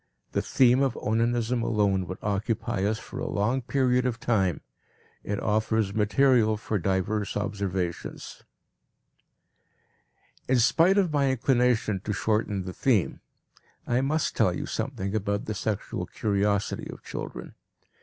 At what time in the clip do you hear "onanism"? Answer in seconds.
0.97-1.61